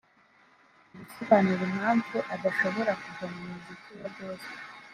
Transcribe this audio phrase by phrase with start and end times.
[0.93, 4.59] Mu gusobanura impamvu adashobora kuva mu muziki wa Gospel